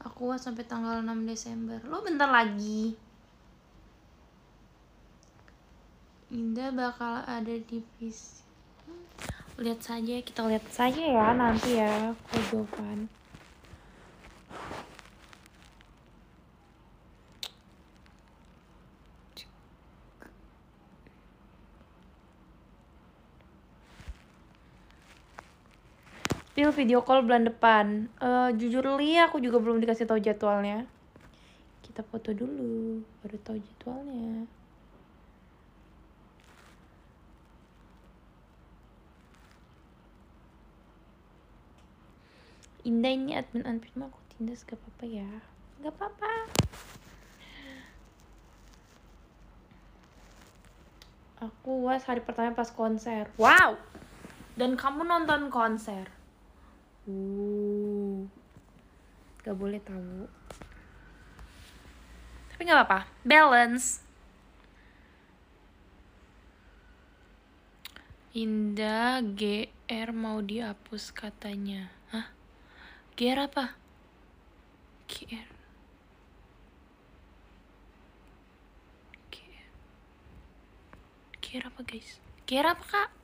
Aku 0.00 0.32
sampai 0.40 0.64
tanggal 0.64 1.04
6 1.04 1.28
Desember. 1.28 1.76
Lo 1.84 2.00
bentar 2.00 2.32
lagi. 2.32 2.96
Indah 6.32 6.72
bakal 6.72 7.26
ada 7.26 7.54
di 7.58 7.84
bis. 7.98 8.40
Lihat 9.60 9.84
saja, 9.84 10.14
kita 10.24 10.46
lihat 10.48 10.64
saja 10.72 11.02
ya 11.04 11.36
nanti 11.36 11.76
ya, 11.76 12.16
Kodovan. 12.32 13.19
Pil 26.60 26.76
video 26.76 27.00
call 27.00 27.24
bulan 27.24 27.48
depan. 27.48 28.12
Uh, 28.20 28.52
jujur 28.52 28.84
li 29.00 29.16
aku 29.16 29.40
juga 29.40 29.56
belum 29.56 29.80
dikasih 29.80 30.04
tahu 30.04 30.20
jadwalnya. 30.20 30.84
Kita 31.80 32.04
foto 32.04 32.36
dulu, 32.36 33.00
baru 33.24 33.40
tahu 33.40 33.56
jadwalnya. 33.56 34.44
Indah 42.84 43.08
ini 43.08 43.32
admin 43.40 43.64
admin 43.64 44.04
aku 44.04 44.20
tindas 44.36 44.60
gak 44.68 44.76
apa-apa 44.76 45.04
ya 45.08 45.32
Gak 45.80 45.96
apa-apa 45.96 46.32
Aku 51.40 51.88
was 51.88 52.04
hari 52.04 52.20
pertama 52.20 52.52
pas 52.52 52.68
konser 52.68 53.32
Wow 53.40 53.80
Dan 54.60 54.76
kamu 54.76 55.08
nonton 55.08 55.48
konser 55.48 56.19
Uh, 57.10 58.22
gak 59.42 59.58
boleh 59.58 59.82
tahu. 59.82 60.30
Tapi 62.54 62.60
gak 62.62 62.86
apa-apa. 62.86 63.10
Balance. 63.26 64.06
Indah 68.30 69.26
GR 69.26 70.14
mau 70.14 70.38
dihapus 70.38 71.10
katanya. 71.10 71.90
Hah? 72.14 72.30
GR 73.18 73.42
apa? 73.42 73.74
GR. 75.10 75.50
GR. 79.34 79.68
GR 81.42 81.64
apa 81.66 81.80
guys? 81.82 82.22
GR 82.46 82.70
apa 82.70 82.84
kak? 82.86 83.19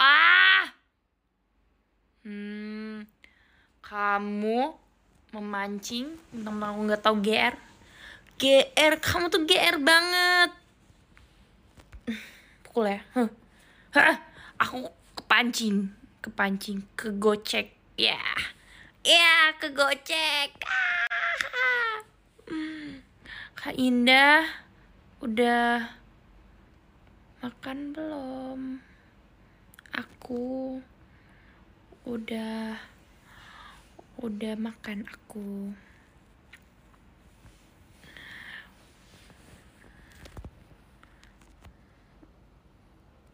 Ah! 0.00 0.64
Hmm, 2.24 3.04
kamu 3.84 4.72
memancing 5.36 6.16
tentang 6.32 6.56
aku 6.64 6.80
nggak 6.88 7.04
tahu 7.04 7.20
GR. 7.20 7.52
GR, 8.40 8.94
kamu 8.96 9.28
tuh 9.28 9.44
GR 9.44 9.76
banget. 9.76 10.50
Pukul 12.64 12.96
ya. 12.96 13.04
Huh. 13.12 13.28
Hah, 13.92 14.16
aku 14.56 14.88
kepancing, 15.20 15.92
kepancing, 16.24 16.80
kegocek. 16.96 17.76
Ya. 18.00 18.16
Yeah. 18.16 18.36
Ya, 19.04 19.12
yeah, 19.12 19.42
kegocek. 19.60 20.56
Ah. 20.64 22.00
Kak 23.52 23.76
Indah 23.76 24.48
udah 25.20 25.92
makan 27.44 27.92
belum? 27.92 28.89
Aku 30.00 30.80
udah 32.08 32.80
udah 34.20 34.54
makan 34.56 35.04
aku. 35.04 35.76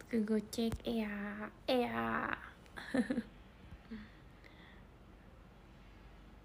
Kegocek 0.07 0.75
ya 0.87 1.51
ya 1.67 2.31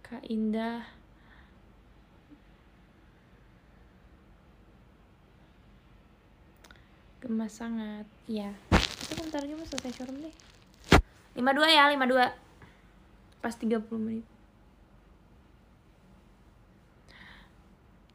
Kak 0.05 0.25
Indah. 0.29 0.86
Gemas 7.21 7.53
sangat 7.53 8.10
ya 8.25 8.49
bentar 9.21 9.41
lagi 9.45 9.53
mau 9.53 9.67
selesai 9.69 9.93
showroom 9.93 10.17
deh. 10.25 10.36
52 11.38 11.77
ya 11.77 11.88
52 11.93 13.41
pas 13.41 13.53
30 13.53 13.81
menit. 14.01 14.25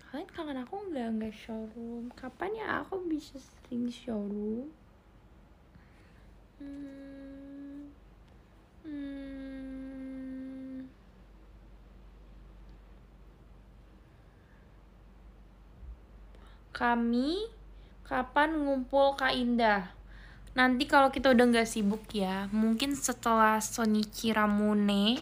Kalian 0.06 0.28
kangen 0.30 0.58
aku 0.62 0.74
nggak 0.90 1.08
nggak 1.18 1.34
showroom? 1.34 2.10
Kapan 2.14 2.58
ya 2.58 2.66
aku 2.82 3.06
bisa 3.06 3.38
sering 3.38 3.90
showroom? 3.90 4.70
Hmm. 6.58 7.92
Hmm. 8.82 9.26
kami 16.76 17.48
kapan 18.04 18.52
ngumpul 18.52 19.16
Kak 19.16 19.32
Indah 19.32 19.96
nanti 20.56 20.88
kalau 20.88 21.12
kita 21.12 21.36
udah 21.36 21.44
nggak 21.52 21.68
sibuk 21.68 22.08
ya 22.16 22.48
mungkin 22.48 22.96
setelah 22.96 23.60
Sonichi 23.60 24.32
Ramune 24.32 25.20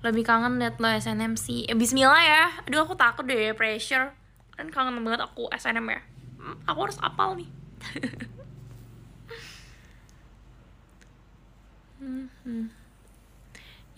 lebih 0.00 0.24
kangen 0.24 0.56
liat 0.56 0.80
lo 0.80 0.88
SNMC 0.88 1.68
eh, 1.68 1.76
Bismillah 1.76 2.24
ya. 2.24 2.44
Aduh 2.64 2.88
aku 2.88 2.96
takut 2.96 3.28
deh 3.28 3.52
pressure. 3.52 4.16
Kan 4.56 4.72
kangen 4.72 4.96
banget 5.04 5.20
aku 5.20 5.52
SNM 5.52 5.84
ya. 5.92 6.00
Hmm, 6.40 6.56
aku 6.64 6.88
harus 6.88 6.96
apal 7.04 7.36
nih. 7.36 7.48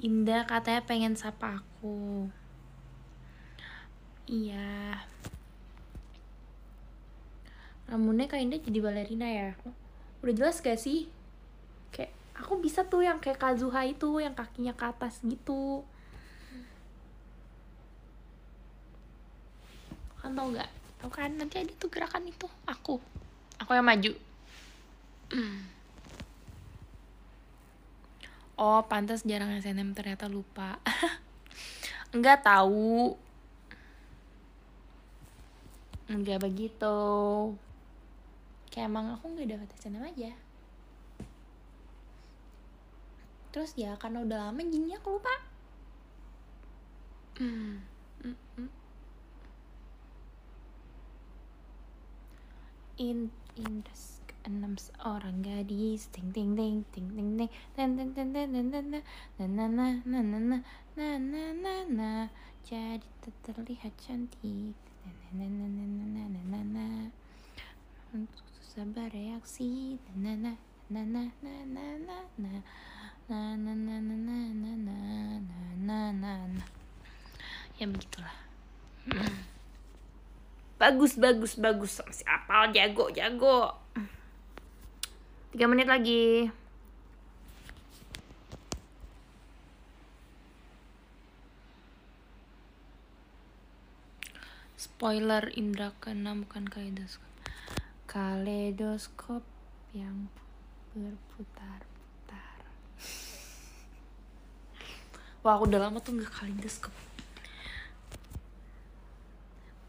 Indah 0.02 0.42
katanya 0.50 0.82
pengen 0.82 1.14
sapa 1.14 1.62
aku. 1.62 2.26
Iya. 4.26 4.98
Ramunnya 7.92 8.24
Kak 8.24 8.40
Indah 8.40 8.56
jadi 8.56 8.80
balerina 8.80 9.28
ya? 9.28 9.52
Udah 10.24 10.32
jelas 10.32 10.64
gak 10.64 10.80
sih? 10.80 11.12
Kayak 11.92 12.16
aku 12.32 12.56
bisa 12.56 12.88
tuh 12.88 13.04
yang 13.04 13.20
kayak 13.20 13.36
Kazuha 13.36 13.84
itu 13.84 14.16
yang 14.16 14.32
kakinya 14.32 14.72
ke 14.72 14.84
atas 14.88 15.20
gitu. 15.20 15.84
Kan 20.24 20.32
tau 20.32 20.48
gak? 20.56 20.72
Tau 21.04 21.12
kan 21.12 21.36
nanti 21.36 21.60
ada 21.60 21.68
tuh 21.76 21.92
gerakan 21.92 22.24
itu 22.24 22.48
aku. 22.64 22.96
Aku 23.60 23.70
yang 23.76 23.84
maju. 23.84 24.12
Oh, 28.62 28.78
pantas 28.86 29.26
jarang 29.26 29.50
SNM 29.58 29.90
ternyata 29.90 30.30
lupa. 30.30 30.78
Enggak 32.14 32.46
tahu. 32.46 33.16
Enggak 36.06 36.46
begitu. 36.46 36.94
Kayak 38.72 38.88
emang 38.88 39.12
aku 39.12 39.28
nggak 39.36 39.52
dapat 39.52 39.68
SNM 39.76 40.00
aja. 40.00 40.32
Terus 43.52 43.76
ya 43.76 43.92
karena 44.00 44.24
udah 44.24 44.48
lama 44.48 44.64
jadinya 44.64 44.96
aku 44.96 45.20
lupa. 45.20 45.34
Hmm. 47.36 47.84
Mm 48.24 48.32
-mm. 48.32 48.68
In 52.96 53.18
in 53.60 53.84
sk- 53.92 54.40
enam 54.48 54.80
seorang 54.80 55.44
gadis 55.44 56.08
ting 56.08 56.32
ting 56.32 56.56
ting 56.56 56.80
ting 56.96 57.08
ting 57.12 57.30
ting 57.36 57.50
ten 57.76 57.92
ten 57.92 58.08
ten 58.16 58.32
ten 58.32 58.48
ten 58.48 58.66
ten 58.72 58.86
ten 59.36 59.50
na 59.52 59.68
na 59.68 60.00
na 60.00 60.18
na 60.24 60.38
na 60.40 60.58
na 60.96 61.08
na 61.20 61.42
na 61.52 61.74
na 61.92 62.10
jadi 62.64 63.04
ter- 63.20 63.40
terlihat 63.44 63.92
cantik 64.00 64.74
na 65.36 65.44
na 65.44 65.66
na 65.66 65.66
na 65.68 65.84
na 66.08 66.22
na 66.24 66.40
na 66.40 66.60
na 66.64 66.86
susah 68.72 68.88
bereaksi 68.88 70.00
na 70.16 70.32
na 70.32 70.56
na 70.88 71.04
na 71.04 71.20
na 71.44 71.52
na 71.68 71.84
na 72.08 72.16
na 73.28 73.44
na 73.52 73.72
na 73.76 73.76
na 73.76 73.96
na 74.00 74.38
na 74.48 74.72
na 74.80 74.96
na 75.76 75.98
na 76.16 76.32
na 76.48 76.64
ya 77.76 77.84
begitulah 77.84 78.32
bagus 80.80 81.20
bagus 81.20 81.52
bagus 81.60 82.00
masih 82.00 82.24
apal 82.24 82.72
jago 82.72 83.12
jago 83.12 83.76
tiga 85.52 85.68
menit 85.68 85.92
lagi 85.92 86.48
spoiler 94.80 95.52
Indra 95.60 95.92
keenam 96.00 96.48
bukan 96.48 96.72
kaleidoskop 96.72 97.31
kaleidoskop 98.12 99.40
yang 99.96 100.28
berputar-putar. 100.92 102.60
Wah 105.40 105.56
aku 105.56 105.64
udah 105.64 105.88
lama 105.88 105.96
tuh 106.04 106.20
nggak 106.20 106.28
kaleidoskop 106.28 106.92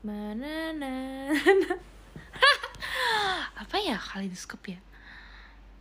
mana 0.04 0.68
apa 3.56 3.76
ya 3.80 3.96
kaleidoskop 3.96 4.60
ya 4.68 4.76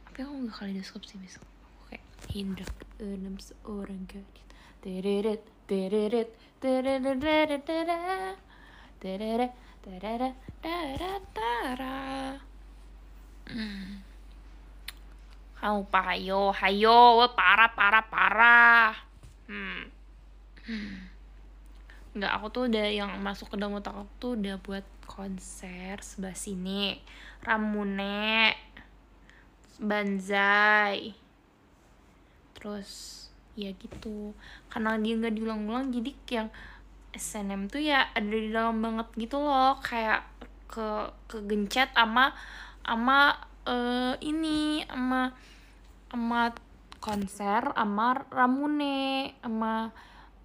apa 0.06 0.22
yang 0.22 0.30
aku 0.30 0.38
nggak 0.46 0.56
kaleidoskop 0.62 1.02
sih 1.02 1.18
besok. 1.18 1.42
Aku 1.42 1.90
kayak 1.90 2.06
Indra 2.30 2.70
enam 3.02 3.34
seorang 3.42 4.06
gadis 4.06 4.46
tereret 4.78 5.42
tereret 5.66 6.30
tereret 6.62 7.02
tereret 7.02 7.62
tereret 7.66 8.38
tereret 9.02 9.52
tereret 9.82 10.34
tereret 10.62 11.22
Hmm. 13.52 13.98
kamu 15.58 15.82
payo 15.90 16.54
hayo 16.54 17.26
parah 17.34 17.74
parah 17.74 18.06
parah 18.06 18.94
hmm. 19.50 19.82
Hmm. 20.62 20.94
Aku 22.12 22.46
tuh 22.54 22.70
udah 22.70 22.86
yang 22.86 23.10
masuk 23.18 23.50
ke 23.50 23.56
dalam 23.58 23.76
otak 23.76 23.92
aku 23.92 24.12
tuh 24.22 24.32
udah 24.38 24.56
buat 24.62 24.86
konser 25.10 25.98
sebelah 26.00 26.38
sini 26.38 27.02
Ramune 27.42 28.54
Banzai 29.82 31.18
terus 32.54 33.18
ya 33.58 33.74
gitu 33.74 34.32
karena 34.70 34.96
dia 35.02 35.18
nggak 35.18 35.34
diulang-ulang 35.34 35.90
jadi 35.90 36.10
yang 36.30 36.48
SNM 37.12 37.68
tuh 37.68 37.84
ya 37.84 38.08
ada 38.16 38.32
di 38.32 38.48
dalam 38.48 38.80
banget 38.80 39.08
gitu 39.20 39.36
loh 39.36 39.76
kayak 39.84 40.24
ke 40.72 41.12
kegencet 41.28 41.92
ama 41.92 42.32
ama 42.88 43.36
eh, 43.68 44.16
ini 44.24 44.80
ama 44.88 45.36
ama 46.08 46.56
konser 47.04 47.68
ama 47.76 48.24
Ramune 48.32 49.36
ama 49.44 49.92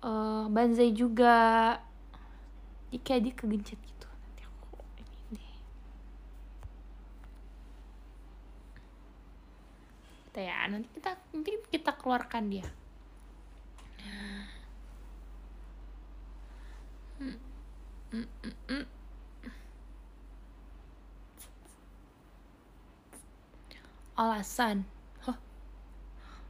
eh, 0.03 0.45
Banzai 0.51 0.91
juga. 0.91 1.79
Jadi 2.91 2.99
kayak 3.03 3.21
dia 3.23 3.33
kegencet 3.35 3.79
gitu. 3.79 4.07
Nanti 4.11 4.41
aku 4.43 4.75
ini 4.99 5.39
deh. 5.39 5.53
Kita 10.27 10.39
ya 10.43 10.67
nanti 10.67 10.87
kita 10.91 11.11
nanti 11.31 11.51
kita 11.71 11.91
keluarkan 11.95 12.51
dia 12.51 12.67
Mm, 17.17 17.33
mm, 18.11 18.27
mm, 18.43 18.55
mm. 18.71 18.85
alasan? 24.17 24.81
Hah, 25.29 25.37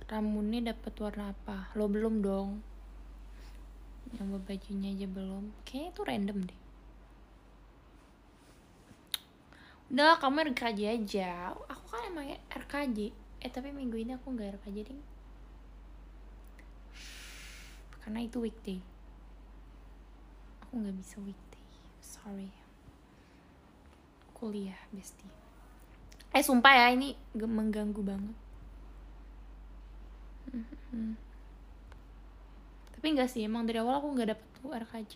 Ramune 0.08 0.64
dapat 0.64 0.94
warna 1.04 1.36
apa? 1.36 1.68
Lo 1.76 1.92
belum 1.92 2.24
dong. 2.24 2.64
Yang 4.16 4.40
bajunya 4.48 4.96
aja 4.96 5.08
belum. 5.12 5.52
Kayaknya 5.68 5.90
itu 5.92 6.02
random 6.08 6.38
deh. 6.48 6.60
Udah 9.92 10.16
kamu 10.16 10.56
RKJ 10.56 10.80
aja. 10.96 11.52
Aku 11.52 11.86
kan 11.92 12.08
emang 12.08 12.40
RKJ 12.56 13.12
eh 13.38 13.52
tapi 13.54 13.70
minggu 13.70 14.00
ini 14.00 14.16
aku 14.16 14.32
nggak 14.32 14.64
RKJ 14.64 14.78
ding. 14.88 15.02
Karena 18.00 18.24
itu 18.24 18.40
weekday. 18.40 18.80
Aku 20.64 20.80
nggak 20.80 20.96
bisa 21.04 21.20
weekday 21.20 21.47
sorry 22.22 22.50
kuliah 24.38 24.80
bestie 24.94 25.30
eh 26.34 26.44
sumpah 26.44 26.74
ya 26.74 26.86
ini 26.94 27.18
mengganggu 27.34 28.02
banget 28.06 28.38
tapi 32.98 33.14
enggak 33.14 33.30
sih 33.30 33.46
emang 33.46 33.70
dari 33.70 33.78
awal 33.78 34.02
aku 34.02 34.08
nggak 34.18 34.34
dapet 34.34 34.48
tuh 34.58 34.74
RKJ. 34.74 35.12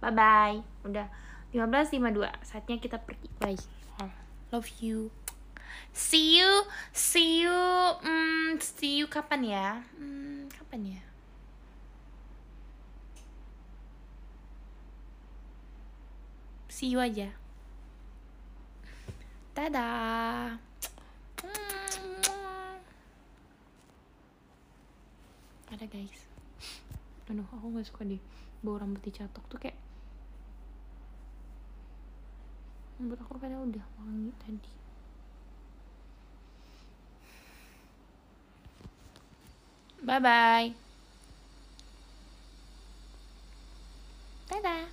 Bye 0.00 0.10
bye. 0.10 0.58
Udah. 0.82 1.06
15.52. 1.50 2.46
Saatnya 2.46 2.76
kita 2.78 2.98
pergi. 3.02 3.28
Bye. 3.42 3.58
Love 4.50 4.70
you. 4.82 5.14
See 5.90 6.38
you, 6.38 6.66
see 6.94 7.42
you, 7.42 7.54
hmm, 8.02 8.58
see 8.58 8.98
you 8.98 9.06
kapan 9.10 9.42
ya? 9.42 9.82
Hmm, 9.98 10.46
kapan 10.50 10.98
ya? 10.98 11.00
See 16.70 16.94
you 16.94 17.02
aja. 17.02 17.34
Dadah. 19.54 20.58
Ada 25.70 25.86
guys. 25.86 26.22
Aduh, 27.30 27.46
aku 27.54 27.78
gak 27.78 27.86
suka 27.86 28.02
deh 28.02 28.22
bau 28.60 28.76
rambut 28.76 29.00
dicatok 29.06 29.44
tuh 29.48 29.58
kayak 29.58 29.78
rambut 33.00 33.16
aku 33.16 33.40
padahal 33.40 33.64
udah 33.64 33.80
wangi 33.96 34.28
tadi. 34.44 34.68
Bye 40.04 40.20
bye. 40.20 40.76
Dadah. 44.52 44.84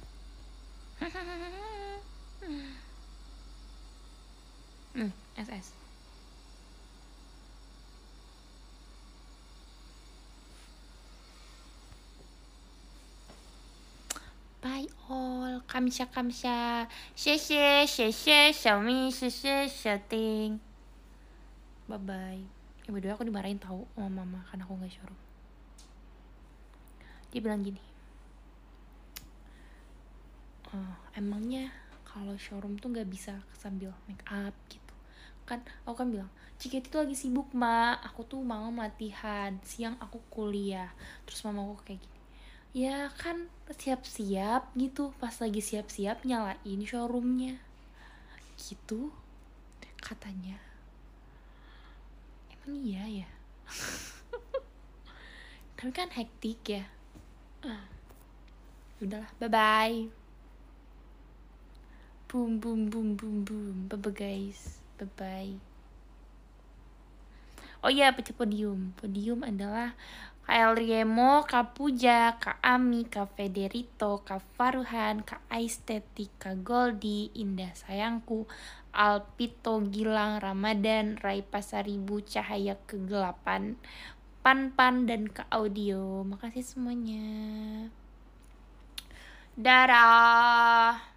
Hmm, 4.96 5.12
SS. 5.36 5.78
Kamsha 15.66 16.06
kamsha 16.12 16.86
sheshe 17.18 17.88
sheshe 17.90 18.54
xiaomi 18.54 19.10
sheshe 19.10 19.96
ting 20.12 20.62
bye 21.88 21.98
bye 21.98 22.44
ya 22.88 22.90
berdua 22.96 23.20
aku 23.20 23.28
dimarahin 23.28 23.60
tahu 23.60 23.84
sama 23.96 24.24
mama 24.24 24.40
karena 24.48 24.64
aku 24.64 24.80
nggak 24.80 24.94
showroom. 24.96 25.20
Dia 27.28 27.40
bilang 27.44 27.60
gini 27.60 27.84
oh, 30.72 30.96
emangnya 31.16 31.68
kalau 32.08 32.40
showroom 32.40 32.80
tuh 32.80 32.96
nggak 32.96 33.12
bisa 33.12 33.44
sambil 33.56 33.92
make 34.08 34.24
up 34.32 34.56
gitu? 34.72 34.94
Kan 35.44 35.64
aku 35.84 35.96
kan 36.00 36.08
bilang 36.08 36.32
jika 36.58 36.80
itu 36.80 36.96
lagi 36.96 37.16
sibuk 37.16 37.52
mak. 37.52 38.00
Aku 38.08 38.24
tuh 38.24 38.40
mau 38.40 38.72
latihan 38.72 39.60
siang 39.68 40.00
aku 40.00 40.24
kuliah. 40.32 40.92
Terus 41.28 41.44
mama 41.44 41.68
aku 41.68 41.84
kayak 41.84 42.00
gini 42.00 42.17
ya 42.72 43.12
kan 43.16 43.52
siap-siap 43.68 44.72
gitu 44.80 45.12
pas 45.20 45.36
lagi 45.40 45.60
siap-siap 45.60 46.24
nyalain 46.24 46.80
showroomnya. 46.84 47.60
Gitu 48.58 49.12
katanya. 50.00 50.60
Emang 52.52 52.80
iya 52.84 53.04
ya? 53.24 53.30
Tapi 55.78 55.92
kan 55.92 56.10
hektik 56.12 56.60
ya. 56.68 56.86
Udahlah 59.04 59.30
bye 59.38 59.52
bye 59.52 60.00
boom 62.28 62.60
boom 62.60 62.92
boom 62.92 63.16
boom 63.16 63.46
boom 63.46 63.76
bye 63.86 64.00
bye 64.00 64.12
guys. 64.12 64.82
Bye 64.98 65.12
bye 65.16 65.78
oh 67.88 67.92
iya 67.92 68.12
pecah 68.12 68.36
podium. 68.36 68.92
Podium 68.98 69.46
adalah 69.46 69.94
Kak 70.48 70.80
Riemo, 70.80 71.44
Kak 71.44 71.76
Puja, 71.76 72.40
Kak 72.40 72.64
Ami, 72.64 73.04
Kak 73.04 73.36
Federito, 73.36 74.24
Kak 74.24 74.40
Faruhan, 74.56 75.20
Kak 75.20 75.44
Aesthetic, 75.52 76.32
Kak 76.40 76.64
Goldi, 76.64 77.36
Indah 77.36 77.76
Sayangku, 77.76 78.48
Alpito 78.96 79.84
Gilang 79.92 80.40
Ramadan, 80.40 81.20
Rai 81.20 81.44
Pasaribu, 81.44 82.24
Cahaya 82.24 82.80
Kegelapan, 82.88 83.76
Pan 84.40 84.72
Pan 84.72 85.04
dan 85.04 85.28
Kak 85.28 85.52
Audio. 85.52 86.24
Makasih 86.24 86.64
semuanya. 86.64 87.28
Dadah. 89.60 91.17